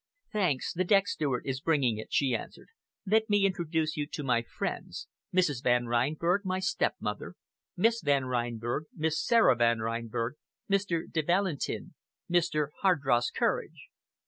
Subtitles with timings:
[0.33, 2.69] "Thanks, the deck steward is bringing it," she answered.
[3.05, 5.61] "Let me introduce you to my friends Mrs.
[5.61, 7.35] Van Reinberg my stepmother,
[7.77, 10.37] Miss Van Reinberg, Miss Sara Van Reinberg,
[10.67, 11.03] Mr.
[11.07, 11.93] de Valentin
[12.27, 12.69] Mr.
[12.81, 13.89] Hardross Courage."